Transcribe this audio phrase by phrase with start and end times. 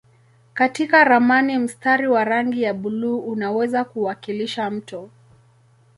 [0.53, 5.09] Katika ramani mstari wa rangi ya buluu unaweza kuwakilisha mto.